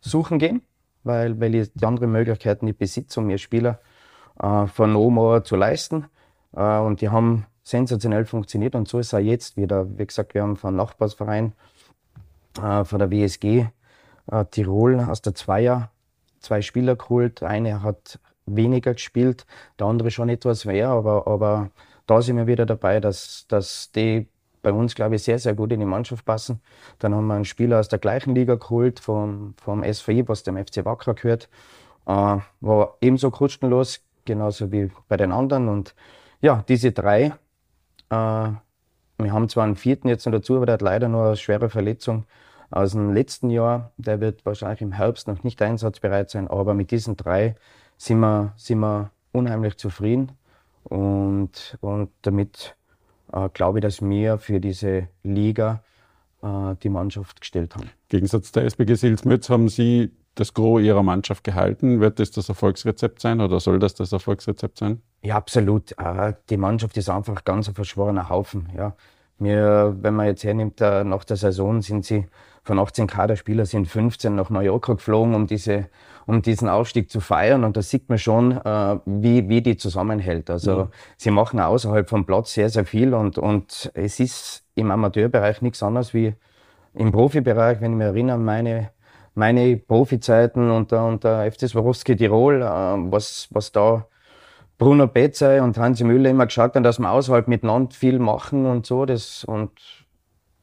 [0.01, 0.61] suchen gehen
[1.05, 3.79] weil, weil ich die anderen Möglichkeiten nicht besitze, um mir Spieler
[4.41, 6.05] äh, von Omo zu leisten.
[6.55, 9.97] Äh, und die haben sensationell funktioniert und so ist auch jetzt wieder.
[9.97, 11.53] Wie gesagt, wir haben von Nachbarsverein,
[12.61, 13.67] äh, von der WSG
[14.31, 15.91] äh, Tirol aus der Zweier
[16.39, 17.43] zwei Spieler geholt.
[17.43, 19.45] Eine hat weniger gespielt,
[19.79, 21.71] der andere schon etwas mehr, aber, aber
[22.05, 24.27] da sind wir wieder dabei, dass, dass die
[24.65, 26.59] bei uns, glaube ich, sehr, sehr gut in die Mannschaft passen.
[26.97, 30.57] Dann haben wir einen Spieler aus der gleichen Liga geholt, vom, vom SVI, was dem
[30.57, 31.49] FC Wacker gehört.
[32.07, 35.69] Äh, war ebenso kostenlos, genauso wie bei den anderen.
[35.69, 35.93] Und
[36.41, 37.33] ja, diese drei, äh,
[38.09, 41.69] wir haben zwar einen vierten jetzt noch dazu, aber der hat leider nur eine schwere
[41.69, 42.25] Verletzung
[42.71, 43.91] aus dem letzten Jahr.
[43.97, 47.53] Der wird wahrscheinlich im Herbst noch nicht einsatzbereit sein, aber mit diesen drei
[47.97, 50.31] sind wir, sind wir unheimlich zufrieden
[50.85, 52.75] und, und damit
[53.31, 55.83] äh, glaube ich, dass wir für diese Liga
[56.41, 57.83] äh, die Mannschaft gestellt haben.
[57.83, 62.01] Im Gegensatz der SPG Silsmütz haben Sie das Gros Ihrer Mannschaft gehalten.
[62.01, 65.01] Wird das das Erfolgsrezept sein oder soll das das Erfolgsrezept sein?
[65.21, 65.97] Ja, absolut.
[65.97, 68.69] Äh, die Mannschaft ist einfach ganz ein verschworener Haufen.
[68.75, 68.95] Ja.
[69.37, 72.25] Wir, wenn man jetzt hernimmt, äh, nach der Saison sind sie
[72.65, 75.87] von 18 Kaderspieler sind 15 nach Mallorca geflogen, um, diese,
[76.25, 77.63] um diesen Aufstieg zu feiern.
[77.63, 80.49] Und da sieht man schon, äh, wie, wie die zusammenhält.
[80.49, 80.87] Also ja.
[81.15, 85.83] sie machen außerhalb vom Platz sehr, sehr viel und, und es ist im Amateurbereich nichts
[85.83, 86.33] anderes wie
[86.95, 88.89] im Profibereich, wenn ich mich erinnere, meine,
[89.35, 94.07] meine Profizeiten unter, unter FC Swarovski Tirol, äh, was, was da
[94.77, 98.85] Bruno Betzey und Hansi Müller immer geschaut haben, dass wir außerhalb miteinander viel machen und
[98.85, 99.05] so.
[99.05, 99.71] Das, und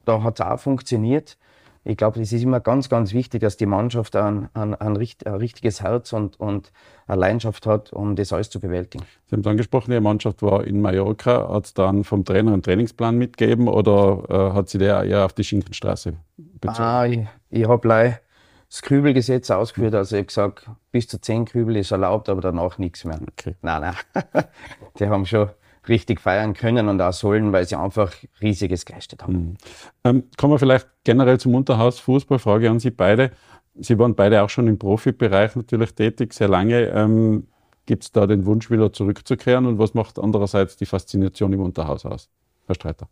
[0.05, 1.37] da hat es auch funktioniert
[1.85, 5.35] ich glaube, es ist immer ganz, ganz wichtig, dass die Mannschaft ein, ein, ein, ein,
[5.35, 6.71] richtiges Herz und, und
[7.07, 9.03] eine Leidenschaft hat, um das alles zu bewältigen.
[9.25, 11.49] Sie haben es angesprochen, Ihre Mannschaft war in Mallorca.
[11.49, 15.33] Hat es dann vom Trainer einen Trainingsplan mitgegeben oder äh, hat sie der eher auf
[15.33, 16.83] die Schinkenstraße bezogen?
[16.83, 18.15] Ah, ich, ich habe gleich
[18.73, 19.93] das Kübelgesetz ausgeführt.
[19.93, 23.19] Also ich habe gesagt, bis zu zehn Kübel ist erlaubt, aber danach nichts mehr.
[23.31, 23.55] Okay.
[23.61, 24.43] Nein, nein.
[24.99, 25.49] die haben schon
[25.87, 29.33] richtig feiern können und auch sollen, weil sie einfach Riesiges geleistet haben.
[29.33, 29.57] Mhm.
[30.03, 32.39] Ähm, kommen wir vielleicht generell zum Unterhausfußball.
[32.39, 33.29] Frage an Sie beide.
[33.75, 36.87] Sie waren beide auch schon im Profibereich natürlich tätig, sehr lange.
[36.87, 37.45] Ähm,
[37.85, 39.67] Gibt es da den Wunsch, wieder zurückzukehren?
[39.67, 42.27] Und was macht andererseits die Faszination im Unterhaus aus?
[42.65, 43.07] Herr Streiter.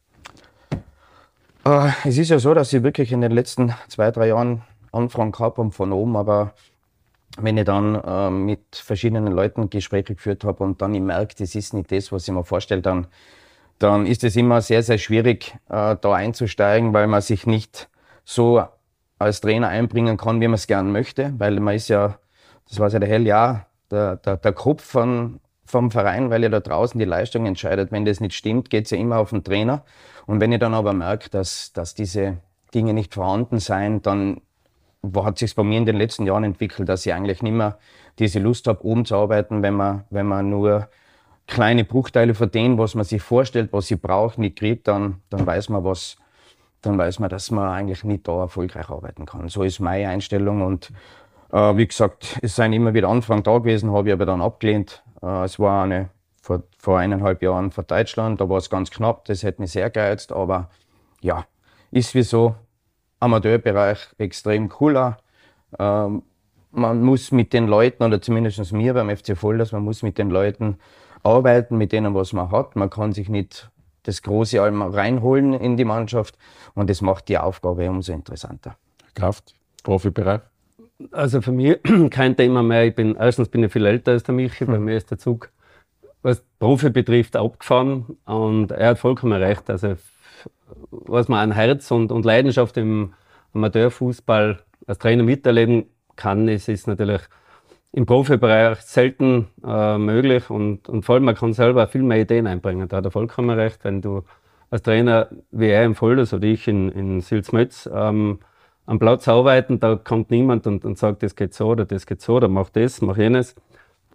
[1.65, 5.32] Äh, es ist ja so, dass ich wirklich in den letzten zwei, drei Jahren Anfragen
[5.32, 6.54] gehabt habe von oben, aber
[7.38, 11.56] wenn ich dann äh, mit verschiedenen Leuten Gespräche geführt habe und dann ich merke, das
[11.56, 13.08] ist nicht das, was ich mir vorstelle, dann,
[13.80, 17.89] dann ist es immer sehr, sehr schwierig, äh, da einzusteigen, weil man sich nicht
[18.25, 18.63] so
[19.17, 22.17] als Trainer einbringen kann, wie man es gern möchte, weil man ist ja,
[22.67, 26.49] das war ja der hell ja, der, der, der Kopf von, vom Verein, weil ja
[26.49, 27.91] da draußen die Leistung entscheidet.
[27.91, 29.84] Wenn das nicht stimmt, geht es ja immer auf den Trainer.
[30.25, 32.38] Und wenn ich dann aber merke, dass, dass diese
[32.73, 34.41] Dinge nicht vorhanden sein, dann
[35.16, 37.78] hat sich bei mir in den letzten Jahren entwickelt, dass ich eigentlich nicht mehr
[38.20, 40.90] diese Lust habe, oben zu arbeiten, wenn man, wenn man nur
[41.48, 45.46] kleine Bruchteile von dem, was man sich vorstellt, was sie braucht, nicht kriegt, dann, dann
[45.46, 46.18] weiß man, was,
[46.82, 49.50] dann weiß man, dass man eigentlich nicht da erfolgreich arbeiten kann.
[49.50, 50.92] So ist meine Einstellung und
[51.52, 55.04] äh, wie gesagt, es seien immer wieder Anfang da gewesen, habe ich aber dann abgelehnt.
[55.22, 56.10] Äh, es war eine
[56.42, 59.90] vor, vor eineinhalb Jahren vor Deutschland, da war es ganz knapp, das hätte mich sehr
[59.90, 60.70] gereizt, aber
[61.22, 61.46] ja,
[61.92, 62.56] ist wie so,
[63.22, 65.18] Amateurbereich extrem cooler.
[65.80, 66.24] Ähm,
[66.72, 70.30] man muss mit den Leuten, oder zumindest mir beim FC Vollers, man muss mit den
[70.30, 70.78] Leuten
[71.24, 72.76] arbeiten, mit denen, was man hat.
[72.76, 73.70] Man kann sich nicht
[74.04, 76.38] das Große einmal reinholen in die Mannschaft
[76.74, 78.76] und das macht die Aufgabe umso interessanter.
[79.14, 79.54] Kraft,
[79.84, 80.42] Profibereich?
[81.12, 81.78] Also für mich
[82.10, 82.86] kein Thema mehr.
[82.86, 84.86] Ich bin, erstens bin ich viel älter als der Michi, bei hm.
[84.86, 85.52] mir ist der Zug,
[86.22, 89.70] was Profi betrifft, abgefahren und er hat vollkommen recht.
[89.70, 89.96] Also
[90.92, 93.14] was man an Herz und, und Leidenschaft im
[93.54, 97.22] Amateurfußball als Trainer miterleben kann, ist, ist natürlich
[97.94, 102.48] im Profibereich selten äh, möglich und, und vor allem man kann selber viel mehr Ideen
[102.48, 102.88] einbringen.
[102.88, 104.24] Da hat er vollkommen recht, wenn du
[104.70, 108.40] als Trainer wie er im Volders oder ich in, in Silsmötz ähm,
[108.86, 112.22] am Platz arbeiten, da kommt niemand und, und sagt, das geht so oder das geht
[112.22, 113.56] so oder mach das, mach jenes.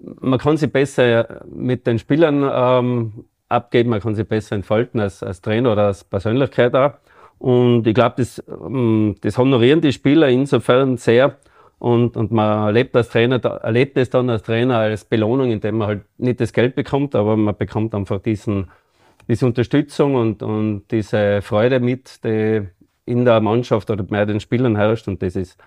[0.00, 5.22] Man kann sich besser mit den Spielern ähm, abgeben, man kann sich besser entfalten als,
[5.22, 6.92] als Trainer oder als Persönlichkeit auch.
[7.38, 11.36] Und ich glaube, das, ähm, das honorieren die Spieler insofern sehr,
[11.78, 15.88] und, und man erlebt als Trainer, erlebt es dann als Trainer als Belohnung, indem man
[15.88, 18.70] halt nicht das Geld bekommt, aber man bekommt einfach diesen,
[19.28, 22.66] diese Unterstützung und, und diese Freude mit, die
[23.04, 25.06] in der Mannschaft oder bei den Spielern herrscht.
[25.06, 25.58] Und das ist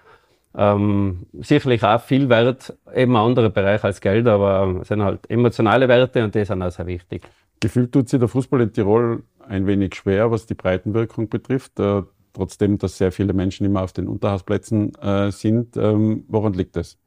[0.58, 5.30] ähm, sicherlich auch viel wert, eben ein anderer Bereich als Geld, aber es sind halt
[5.30, 7.22] emotionale Werte und die sind auch sehr wichtig.
[7.60, 11.80] Gefühlt tut sich der Fußball in Tirol ein wenig schwer, was die Breitenwirkung betrifft.
[11.80, 15.76] Äh, trotzdem, dass sehr viele Menschen immer auf den Unterhausplätzen äh, sind.
[15.76, 16.98] Ähm, woran liegt das?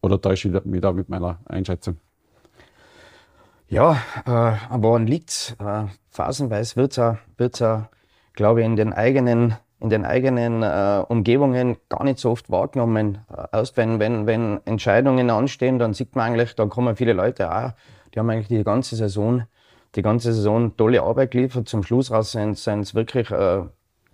[0.00, 1.98] Oder täusche ich mich da mit meiner Einschätzung?
[3.68, 5.56] Ja, äh, woran liegt es?
[5.58, 7.64] Äh, phasenweise wird es, wird's,
[8.34, 13.18] glaube ich, in den eigenen, in den eigenen äh, Umgebungen gar nicht so oft wahrgenommen.
[13.34, 17.54] Äh, erst wenn, wenn, wenn Entscheidungen anstehen, dann sieht man eigentlich, da kommen viele Leute
[17.54, 17.72] auch,
[18.14, 19.44] die haben eigentlich die ganze Saison,
[19.94, 21.68] die ganze Saison tolle Arbeit geliefert.
[21.68, 23.62] Zum Schluss raus sind es wirklich äh,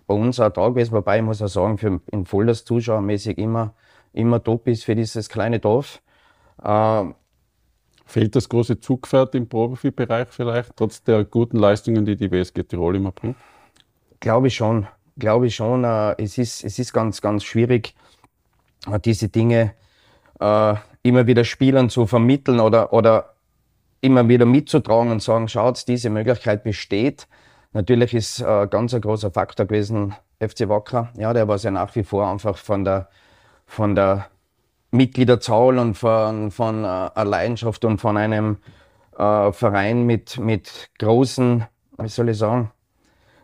[0.06, 3.74] bei uns auch da gewesen, wobei ich muss auch sagen, für in Vollers zuschauermäßig immer,
[4.12, 6.00] immer top ist für dieses kleine Dorf.
[6.62, 7.04] Äh,
[8.08, 12.96] Fehlt das große Zugpferd im Profibereich vielleicht, trotz der guten Leistungen, die die WSG Tirol
[12.96, 13.36] immer bringt?
[14.18, 14.86] Glaube ich schon.
[15.18, 15.84] Glaube ich schon.
[15.84, 17.94] Äh, es, ist, es ist ganz, ganz schwierig,
[18.90, 19.74] äh, diese Dinge
[20.40, 23.34] äh, immer wieder Spielern zu vermitteln oder, oder
[24.00, 27.26] immer wieder mitzutragen und sagen, schaut, diese Möglichkeit besteht.
[27.72, 31.10] Natürlich ist äh, ganz ein großer Faktor gewesen FC Wacker.
[31.16, 33.08] Ja, der war ja nach wie vor einfach von der,
[33.66, 34.26] von der
[34.90, 38.58] Mitgliederzahl und von, von äh, einer Leidenschaft und von einem
[39.18, 41.64] äh, Verein mit, mit großen,
[41.98, 42.70] wie soll ich sagen,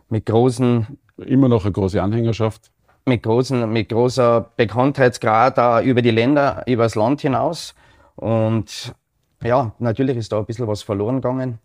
[0.09, 0.97] mit großen.
[1.17, 2.71] Immer noch eine große Anhängerschaft.
[3.05, 7.75] Mit, großen, mit großer Bekanntheitsgrad auch über die Länder, über das Land hinaus.
[8.15, 8.95] Und
[9.43, 11.59] ja, natürlich ist da ein bisschen was verloren gegangen.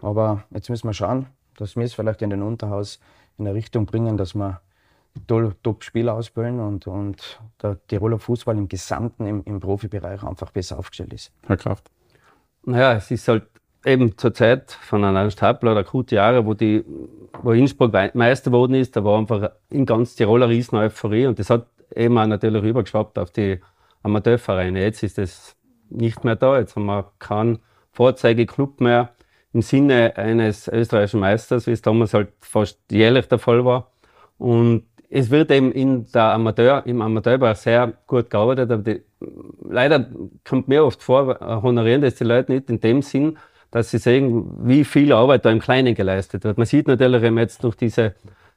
[0.00, 3.00] Aber jetzt müssen wir schauen, dass wir es vielleicht in den Unterhaus
[3.38, 4.60] in eine Richtung bringen, dass wir
[5.26, 11.12] Top-Spieler ausbilden und, und der Tiroler Fußball im Gesamten im, im Profibereich einfach besser aufgestellt
[11.12, 11.32] ist.
[11.46, 11.90] Herr Kraft.
[12.64, 13.46] Naja, es ist halt
[13.84, 16.84] eben zur Zeit von einer Stapler oder gute Jahre, wo, die,
[17.42, 21.50] wo Innsbruck Meister geworden ist, da war einfach in ganz Tiroler riesen Euphorie und das
[21.50, 23.60] hat eben auch natürlich rübergeschwappt auf die
[24.02, 24.82] Amateurvereine.
[24.82, 25.54] Jetzt ist das
[25.90, 27.58] nicht mehr da, jetzt haben wir keinen
[27.92, 29.10] Vorzeigeklub mehr
[29.52, 33.92] im Sinne eines österreichischen Meisters, wie es damals halt fast jährlich der Fall war.
[34.36, 39.02] Und es wird eben in der Amateur, im Amateurbereich sehr gut gearbeitet, aber die,
[39.62, 40.10] leider
[40.44, 43.38] kommt mir oft vor, honorieren das die Leute nicht in dem Sinn,
[43.70, 46.58] dass sie sehen, wie viel Arbeit da im Kleinen geleistet wird.
[46.58, 48.14] Man sieht natürlich eben jetzt durch diese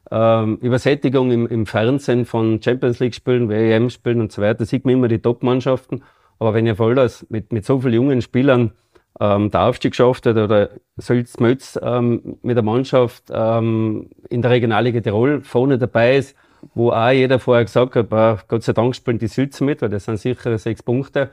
[0.09, 5.07] ähm, Übersättigung im, im, Fernsehen von Champions League-Spielen, WM-Spielen und so weiter, sieht man immer
[5.07, 6.03] die Top-Mannschaften.
[6.39, 8.71] Aber wenn ihr voll das mit, mit so vielen jungen Spielern
[9.19, 14.51] ähm, der Aufstieg geschafft hat oder Sülz Mötz ähm, mit der Mannschaft ähm, in der
[14.51, 16.35] Regionalliga Tirol vorne dabei ist,
[16.75, 19.89] wo auch jeder vorher gesagt hat, äh, Gott sei Dank spielen die Sülze mit, weil
[19.89, 21.31] das sind sichere sechs Punkte.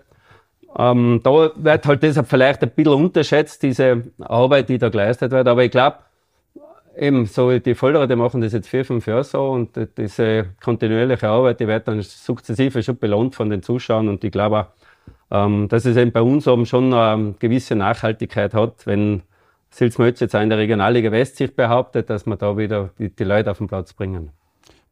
[0.77, 5.47] Ähm, da wird halt deshalb vielleicht ein bisschen unterschätzt, diese Arbeit, die da geleistet wird.
[5.47, 5.99] Aber ich glaube,
[6.97, 11.29] eben so die Folderer, die machen das jetzt vier, fünf Jahre so und diese kontinuierliche
[11.29, 14.67] Arbeit, die wird dann sukzessive schon belohnt von den Zuschauern und ich glaube auch,
[15.31, 19.23] ähm, dass es eben bei uns eben schon eine gewisse Nachhaltigkeit hat, wenn
[19.71, 23.25] Silzmötz jetzt auch in der Regionalliga West sich behauptet, dass wir da wieder die, die
[23.25, 24.31] Leute auf den Platz bringen.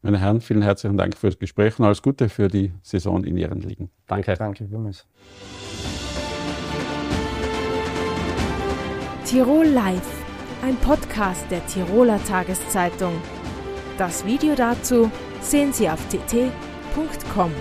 [0.03, 3.37] Meine Herren, vielen herzlichen Dank für das Gespräch und alles Gute für die Saison in
[3.37, 3.91] Ihren Ligen.
[4.09, 4.35] Danke.
[4.35, 5.07] Danke vielmals.
[9.25, 10.25] Tirol Live,
[10.63, 13.13] ein Podcast der Tiroler Tageszeitung.
[13.97, 17.53] Das Video dazu sehen Sie auf tt.com.